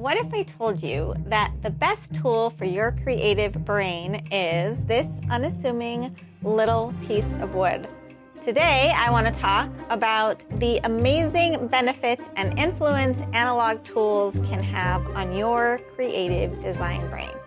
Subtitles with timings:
[0.00, 5.06] what if I told you that the best tool for your creative brain is this
[5.28, 7.86] unassuming little piece of wood?
[8.40, 15.06] Today, I want to talk about the amazing benefit and influence analog tools can have
[15.08, 17.39] on your creative design brain.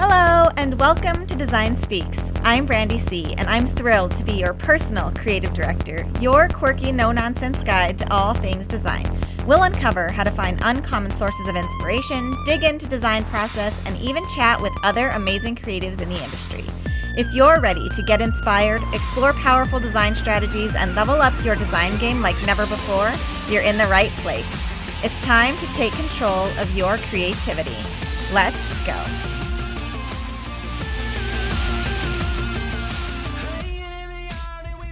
[0.00, 2.30] Hello, and welcome to Design Speaks.
[2.44, 7.10] I'm Brandi Sea., and I'm thrilled to be your personal creative director, your quirky, no
[7.10, 9.26] nonsense guide to all things design.
[9.44, 14.22] We'll uncover how to find uncommon sources of inspiration, dig into design process, and even
[14.36, 16.62] chat with other amazing creatives in the industry.
[17.16, 21.98] If you're ready to get inspired, explore powerful design strategies, and level up your design
[21.98, 23.10] game like never before,
[23.50, 24.48] you're in the right place.
[25.02, 27.76] It's time to take control of your creativity.
[28.32, 28.94] Let's go.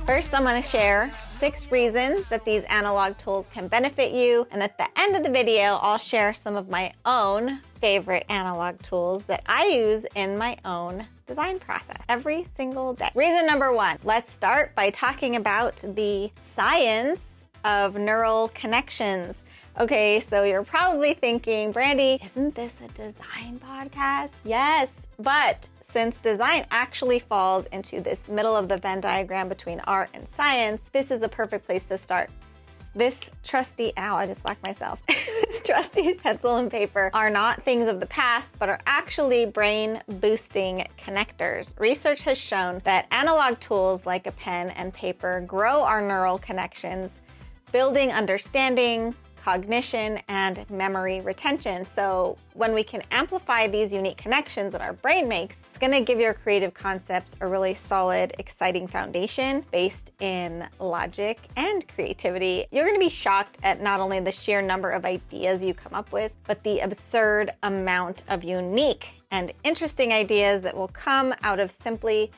[0.06, 4.46] First, I'm going to share six reasons that these analog tools can benefit you.
[4.52, 8.80] And at the end of the video, I'll share some of my own favorite analog
[8.82, 13.10] tools that I use in my own design process every single day.
[13.16, 17.20] Reason number one let's start by talking about the science
[17.64, 19.42] of neural connections.
[19.80, 24.30] Okay, so you're probably thinking, Brandi, isn't this a design podcast?
[24.44, 30.10] Yes, but since design actually falls into this middle of the Venn diagram between art
[30.12, 32.28] and science, this is a perfect place to start.
[32.94, 35.00] This trusty, ow, I just whacked myself.
[35.08, 40.02] this trusty pencil and paper are not things of the past, but are actually brain
[40.06, 41.72] boosting connectors.
[41.80, 47.20] Research has shown that analog tools like a pen and paper grow our neural connections,
[47.72, 49.14] building understanding,
[49.46, 51.84] cognition, and memory retention.
[51.84, 56.18] So, when we can amplify these unique connections that our brain makes, it's gonna give
[56.18, 62.66] your creative concepts a really solid, exciting foundation based in logic and creativity.
[62.72, 66.10] You're gonna be shocked at not only the sheer number of ideas you come up
[66.10, 71.70] with, but the absurd amount of unique and interesting ideas that will come out of
[71.70, 72.32] simply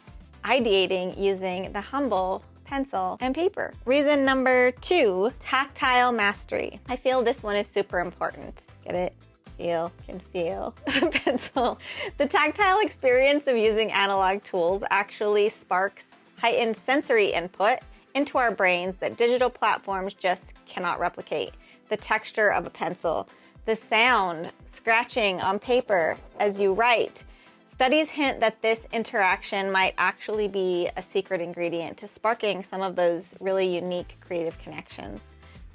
[0.45, 3.73] ideating using the humble pencil, and paper.
[3.87, 6.79] Reason number two tactile mastery.
[6.89, 8.67] I feel this one is super important.
[8.85, 9.15] Get it?
[9.57, 10.75] Feel, can feel
[11.11, 11.79] pencil.
[12.19, 17.79] The tactile experience of using analog tools actually sparks heightened sensory input
[18.15, 21.55] into our brains that digital platforms just cannot replicate.
[21.89, 23.29] The texture of a pencil,
[23.65, 27.25] the sound, scratching on paper as you write,
[27.69, 32.97] Studies hint that this interaction might actually be a secret ingredient to sparking some of
[32.97, 35.21] those really unique creative connections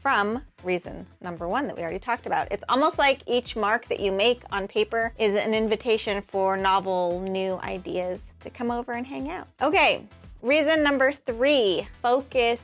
[0.01, 2.47] from reason number one that we already talked about.
[2.51, 7.21] It's almost like each mark that you make on paper is an invitation for novel,
[7.29, 9.47] new ideas to come over and hang out.
[9.61, 10.05] Okay,
[10.41, 12.63] reason number three focus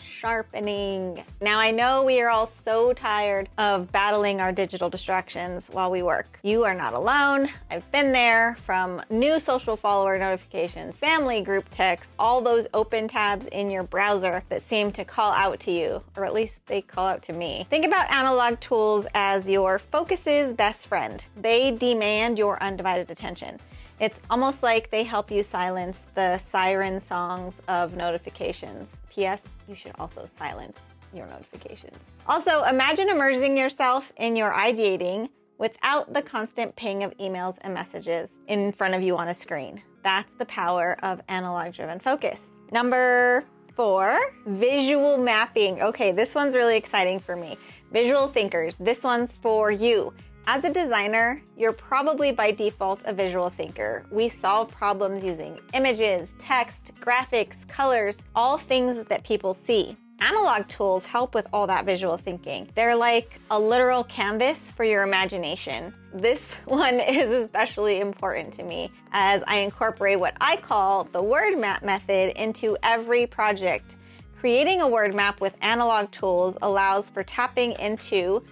[0.00, 1.22] sharpening.
[1.40, 6.02] Now, I know we are all so tired of battling our digital distractions while we
[6.02, 6.38] work.
[6.42, 7.48] You are not alone.
[7.70, 13.46] I've been there from new social follower notifications, family group texts, all those open tabs
[13.46, 17.06] in your browser that seem to call out to you, or at least they call
[17.06, 17.66] out to me.
[17.70, 21.24] Think about analog tools as your focus's best friend.
[21.36, 23.58] They demand your undivided attention.
[24.00, 28.90] It's almost like they help you silence the siren songs of notifications.
[29.10, 29.42] P.S.
[29.68, 30.78] You should also silence
[31.12, 31.98] your notifications.
[32.26, 35.28] Also, imagine immersing yourself in your ideating
[35.58, 39.82] without the constant ping of emails and messages in front of you on a screen.
[40.02, 42.56] That's the power of analog driven focus.
[42.72, 43.44] Number
[43.76, 45.82] four, visual mapping.
[45.82, 47.58] Okay, this one's really exciting for me.
[47.92, 50.14] Visual thinkers, this one's for you.
[50.46, 54.04] As a designer, you're probably by default a visual thinker.
[54.10, 59.96] We solve problems using images, text, graphics, colors, all things that people see.
[60.20, 62.68] Analog tools help with all that visual thinking.
[62.74, 65.94] They're like a literal canvas for your imagination.
[66.12, 71.58] This one is especially important to me as I incorporate what I call the word
[71.58, 73.96] map method into every project.
[74.38, 78.42] Creating a word map with analog tools allows for tapping into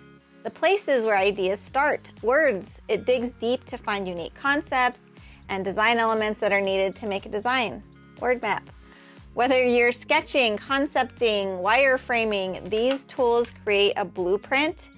[0.44, 2.76] the places where ideas start, words.
[2.88, 5.00] It digs deep to find unique concepts
[5.48, 7.82] and design elements that are needed to make a design.
[8.20, 8.68] Word map.
[9.34, 14.90] Whether you're sketching, concepting, wireframing, these tools create a blueprint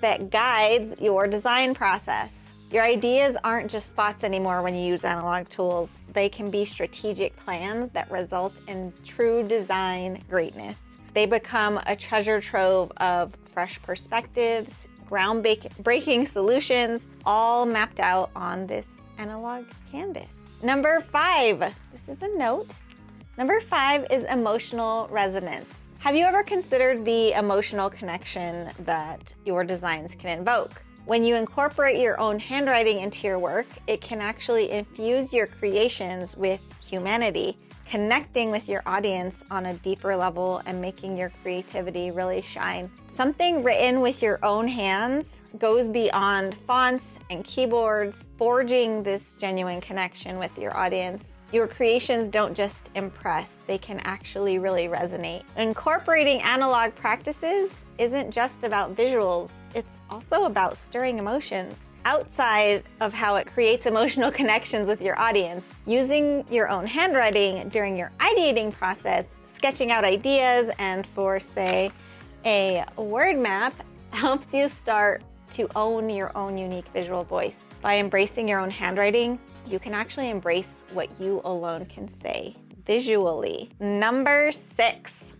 [0.00, 2.48] that guides your design process.
[2.70, 5.90] Your ideas aren't just thoughts anymore when you use analog tools.
[6.14, 10.78] They can be strategic plans that result in true design greatness.
[11.14, 18.86] They become a treasure trove of fresh perspectives, groundbreaking solutions, all mapped out on this
[19.18, 20.28] analog canvas.
[20.62, 21.58] Number five,
[21.92, 22.70] this is a note.
[23.36, 25.68] Number five is emotional resonance.
[25.98, 30.82] Have you ever considered the emotional connection that your designs can invoke?
[31.04, 36.36] When you incorporate your own handwriting into your work, it can actually infuse your creations
[36.36, 37.58] with humanity,
[37.92, 42.90] connecting with your audience on a deeper level and making your creativity really shine.
[43.12, 50.38] Something written with your own hands goes beyond fonts and keyboards, forging this genuine connection
[50.38, 51.34] with your audience.
[51.52, 55.42] Your creations don't just impress, they can actually really resonate.
[55.58, 61.76] Incorporating analog practices isn't just about visuals, it's also about stirring emotions.
[62.04, 67.96] Outside of how it creates emotional connections with your audience, using your own handwriting during
[67.96, 71.92] your ideating process, sketching out ideas, and for, say,
[72.44, 73.74] a word map
[74.12, 75.22] helps you start
[75.52, 77.66] to own your own unique visual voice.
[77.82, 83.70] By embracing your own handwriting, you can actually embrace what you alone can say visually.
[83.78, 85.32] Number six.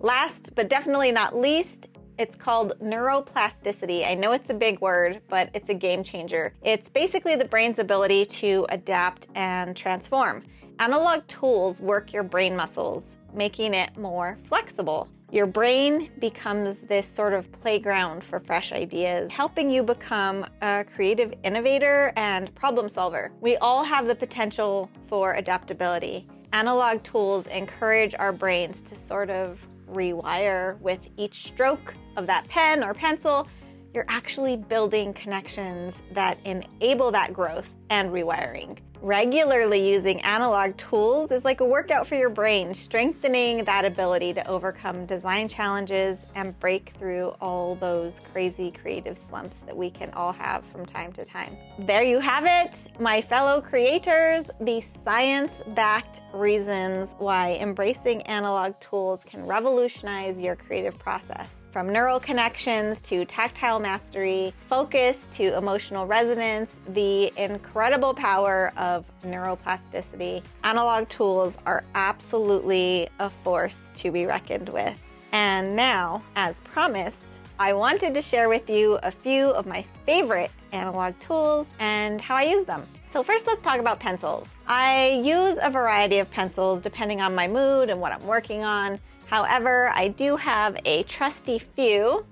[0.00, 1.88] Last but definitely not least,
[2.18, 4.06] it's called neuroplasticity.
[4.06, 6.54] I know it's a big word, but it's a game changer.
[6.62, 10.44] It's basically the brain's ability to adapt and transform.
[10.78, 15.08] Analog tools work your brain muscles, making it more flexible.
[15.32, 21.34] Your brain becomes this sort of playground for fresh ideas, helping you become a creative
[21.42, 23.32] innovator and problem solver.
[23.40, 26.28] We all have the potential for adaptability.
[26.52, 29.58] Analog tools encourage our brains to sort of
[29.90, 33.46] rewire with each stroke of that pen or pencil.
[33.94, 38.78] You're actually building connections that enable that growth and rewiring.
[39.06, 44.44] Regularly using analog tools is like a workout for your brain, strengthening that ability to
[44.48, 50.32] overcome design challenges and break through all those crazy creative slumps that we can all
[50.32, 51.56] have from time to time.
[51.78, 59.22] There you have it, my fellow creators, the science backed reasons why embracing analog tools
[59.24, 61.62] can revolutionize your creative process.
[61.76, 70.42] From neural connections to tactile mastery, focus to emotional resonance, the incredible power of neuroplasticity,
[70.64, 74.96] analog tools are absolutely a force to be reckoned with.
[75.32, 77.24] And now, as promised,
[77.58, 82.36] I wanted to share with you a few of my favorite analog tools and how
[82.36, 82.86] I use them.
[83.08, 84.54] So, first, let's talk about pencils.
[84.66, 88.98] I use a variety of pencils depending on my mood and what I'm working on.
[89.26, 92.26] However, I do have a trusty few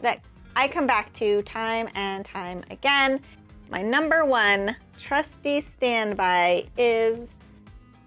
[0.00, 0.20] that
[0.54, 3.20] I come back to time and time again.
[3.70, 7.28] My number one trusty standby is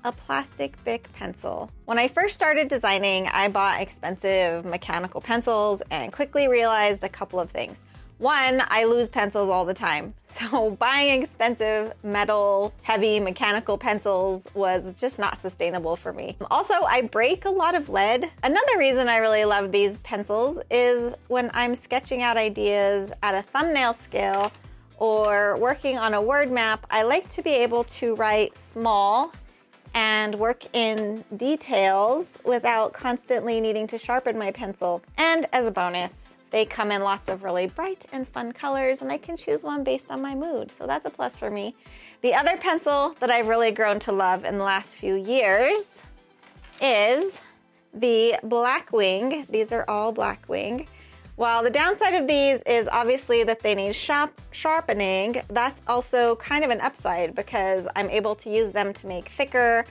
[0.03, 1.69] a plastic Bic pencil.
[1.85, 7.39] When I first started designing, I bought expensive mechanical pencils and quickly realized a couple
[7.39, 7.83] of things.
[8.17, 10.13] One, I lose pencils all the time.
[10.31, 16.37] So buying expensive metal, heavy mechanical pencils was just not sustainable for me.
[16.49, 18.31] Also, I break a lot of lead.
[18.41, 23.41] Another reason I really love these pencils is when I'm sketching out ideas at a
[23.41, 24.53] thumbnail scale
[25.01, 29.33] or working on a word map, I like to be able to write small
[29.95, 35.01] and work in details without constantly needing to sharpen my pencil.
[35.17, 36.13] And as a bonus,
[36.51, 39.83] they come in lots of really bright and fun colors, and I can choose one
[39.83, 40.71] based on my mood.
[40.71, 41.73] So that's a plus for me.
[42.21, 45.97] The other pencil that I've really grown to love in the last few years
[46.79, 47.41] is
[47.95, 49.47] the Blackwing.
[49.47, 50.85] These are all Blackwing.
[51.35, 56.63] While the downside of these is obviously that they need sharp, sharpening, that's also kind
[56.63, 59.85] of an upside because I'm able to use them to make thicker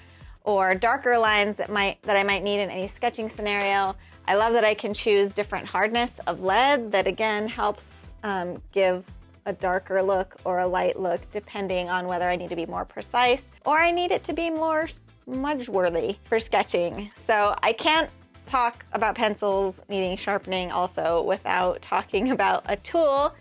[0.45, 3.97] or darker lines that might that I might need in any sketching scenario.
[4.29, 9.05] I love that I can choose different hardness of lead that again helps um, give
[9.47, 12.85] a darker look or a light look depending on whether I need to be more
[12.85, 14.88] precise or I need it to be more
[15.25, 17.11] smudge worthy for sketching.
[17.26, 18.11] So I can't
[18.50, 23.35] talk about pencils needing sharpening also without talking about a tool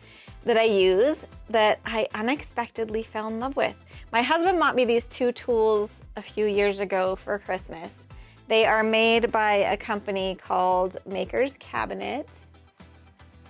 [0.46, 3.76] that I use that I unexpectedly fell in love with.
[4.12, 7.96] My husband bought me these two tools a few years ago for Christmas.
[8.48, 12.30] They are made by a company called Maker's Cabinet.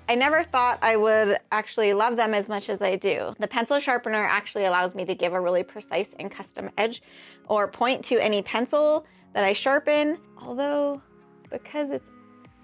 [0.07, 3.35] I never thought I would actually love them as much as I do.
[3.37, 7.01] The pencil sharpener actually allows me to give a really precise and custom edge
[7.47, 11.01] or point to any pencil that I sharpen, although
[11.49, 12.09] because it's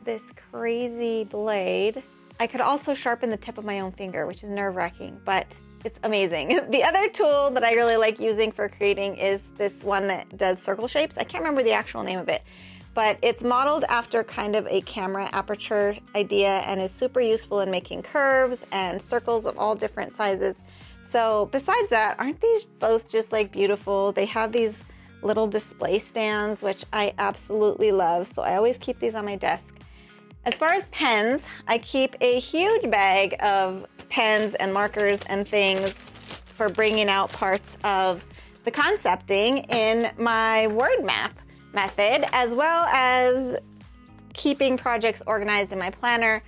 [0.03, 2.03] this crazy blade,
[2.39, 5.47] I could also sharpen the tip of my own finger, which is nerve wracking, but
[5.83, 6.59] it's amazing.
[6.69, 10.61] The other tool that I really like using for creating is this one that does
[10.61, 11.17] circle shapes.
[11.17, 12.43] I can't remember the actual name of it,
[12.93, 17.71] but it's modeled after kind of a camera aperture idea and is super useful in
[17.71, 20.57] making curves and circles of all different sizes.
[21.07, 24.11] So, besides that, aren't these both just like beautiful?
[24.11, 24.81] They have these
[25.21, 28.27] little display stands, which I absolutely love.
[28.27, 29.75] So I always keep these on my desk.
[30.45, 36.11] As far as pens, I keep a huge bag of pens and markers and things
[36.45, 38.23] for bringing out parts of
[38.63, 41.37] the concepting in my word map
[41.73, 43.57] method, as well as
[44.33, 46.43] keeping projects organized in my planner.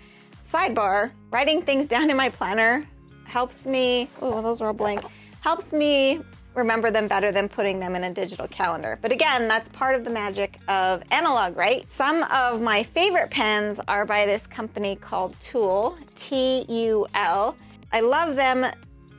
[0.51, 2.87] Sidebar, writing things down in my planner
[3.25, 5.01] helps me, oh, those are all blank,
[5.41, 6.21] helps me
[6.57, 8.97] remember them better than putting them in a digital calendar.
[9.01, 11.89] But again, that's part of the magic of analog, right?
[11.89, 17.55] Some of my favorite pens are by this company called TUL, T U L.
[17.93, 18.65] I love them.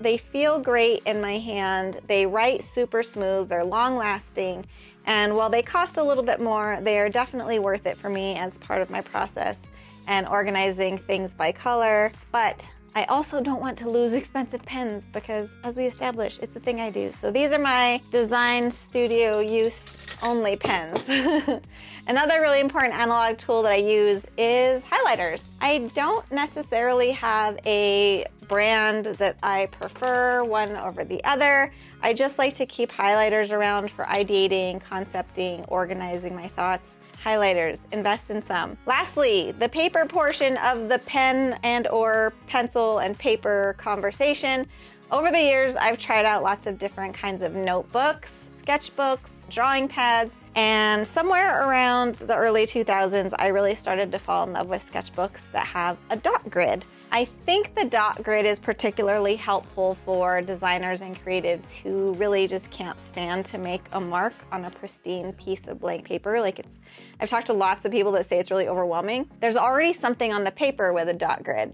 [0.00, 2.00] They feel great in my hand.
[2.06, 4.66] They write super smooth, they're long lasting,
[5.06, 8.36] and while they cost a little bit more, they are definitely worth it for me
[8.36, 9.60] as part of my process
[10.06, 12.12] and organizing things by color.
[12.30, 12.60] But
[12.94, 16.80] I also don't want to lose expensive pens because, as we established, it's a thing
[16.80, 17.12] I do.
[17.12, 21.08] So these are my design studio use only pens.
[22.06, 25.50] Another really important analog tool that I use is highlighters.
[25.60, 31.72] I don't necessarily have a brand that I prefer one over the other.
[32.02, 36.96] I just like to keep highlighters around for ideating, concepting, organizing my thoughts.
[37.24, 38.76] Highlighters, invest in some.
[38.86, 44.66] Lastly, the paper portion of the pen and or pencil and paper conversation.
[45.10, 50.34] Over the years, I've tried out lots of different kinds of notebooks, sketchbooks, drawing pads,
[50.54, 55.50] and somewhere around the early 2000s, I really started to fall in love with sketchbooks
[55.52, 56.84] that have a dot grid.
[57.10, 62.70] I think the dot grid is particularly helpful for designers and creatives who really just
[62.70, 66.38] can't stand to make a mark on a pristine piece of blank paper.
[66.40, 66.78] Like it's,
[67.18, 69.30] I've talked to lots of people that say it's really overwhelming.
[69.40, 71.72] There's already something on the paper with a dot grid.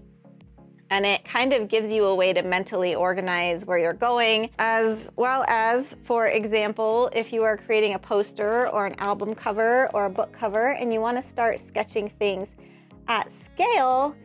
[0.89, 5.09] And it kind of gives you a way to mentally organize where you're going, as
[5.17, 10.05] well as, for example, if you are creating a poster or an album cover or
[10.05, 12.55] a book cover and you want to start sketching things
[13.07, 14.15] at scale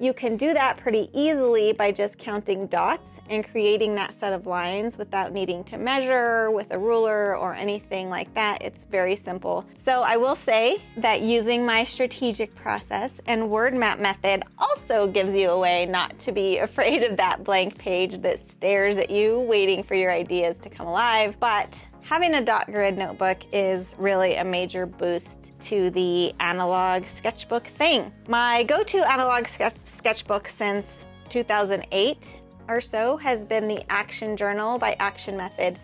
[0.00, 4.46] you can do that pretty easily by just counting dots and creating that set of
[4.46, 8.62] lines without needing to measure with a ruler or anything like that.
[8.62, 9.64] It's very simple.
[9.76, 15.34] So I will say that using my strategic process and word map method also gives
[15.34, 19.40] you a way not to be afraid of that blank page that stares at you
[19.40, 24.34] waiting for your ideas to come alive, but having a dot grid notebook is really
[24.34, 28.10] a major boost to the analog sketchbook thing.
[28.26, 32.40] My go to analog ske- sketchbook since 2008
[32.70, 35.78] or so has been the Action Journal by Action Method.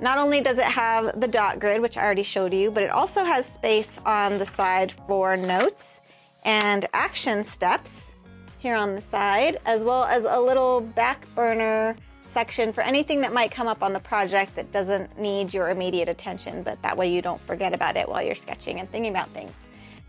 [0.00, 2.90] Not only does it have the dot grid, which I already showed you, but it
[2.90, 6.00] also has space on the side for notes
[6.44, 8.14] and action steps
[8.58, 11.96] here on the side, as well as a little back burner
[12.30, 16.08] section for anything that might come up on the project that doesn't need your immediate
[16.08, 19.28] attention, but that way you don't forget about it while you're sketching and thinking about
[19.30, 19.54] things.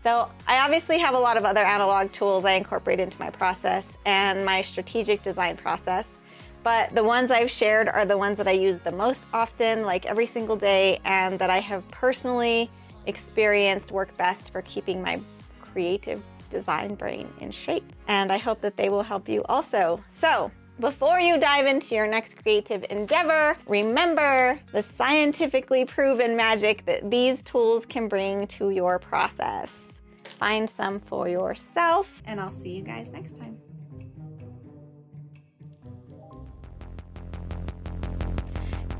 [0.02, 3.96] So, I obviously have a lot of other analog tools I incorporate into my process
[4.04, 6.10] and my strategic design process,
[6.64, 10.06] but the ones I've shared are the ones that I use the most often, like
[10.06, 12.70] every single day, and that I have personally
[13.06, 15.20] experienced work best for keeping my
[15.60, 17.84] creative design brain in shape.
[18.08, 20.02] And I hope that they will help you also.
[20.08, 27.10] So, before you dive into your next creative endeavor, remember the scientifically proven magic that
[27.10, 29.82] these tools can bring to your process.
[30.40, 33.53] Find some for yourself, and I'll see you guys next time.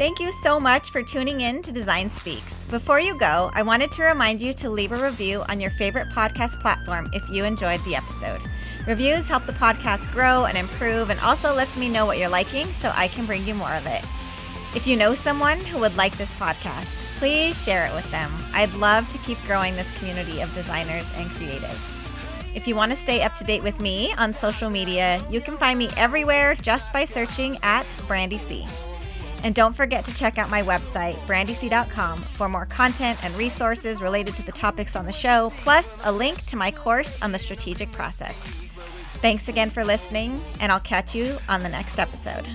[0.04, 2.62] Thank you so much for tuning in to Design Speaks.
[2.64, 6.10] Before you go, I wanted to remind you to leave a review on your favorite
[6.10, 8.42] podcast platform if you enjoyed the episode.
[8.86, 12.70] Reviews help the podcast grow and improve and also lets me know what you're liking
[12.70, 14.04] so I can bring you more of it.
[14.74, 18.30] If you know someone who would like this podcast, please share it with them.
[18.52, 22.54] I'd love to keep growing this community of designers and creatives.
[22.54, 25.56] If you want to stay up to date with me on social media, you can
[25.56, 28.66] find me everywhere just by searching at Brandi Sea.
[29.44, 34.34] And don't forget to check out my website, brandisea.com, for more content and resources related
[34.36, 37.92] to the topics on the show, plus a link to my course on the strategic
[37.92, 38.36] process.
[39.20, 42.46] Thanks again for listening, and I'll catch you on the next episode.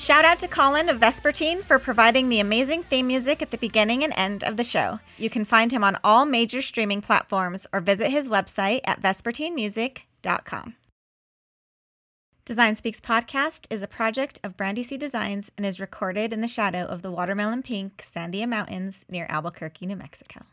[0.00, 4.02] Shout out to Colin of Vespertine for providing the amazing theme music at the beginning
[4.02, 4.98] and end of the show.
[5.18, 10.76] You can find him on all major streaming platforms or visit his website at vespertinemusic.com.
[12.46, 16.48] Design Speaks podcast is a project of Brandi Sea Designs and is recorded in the
[16.48, 20.46] shadow of the watermelon pink Sandia Mountains near Albuquerque, New Mexico.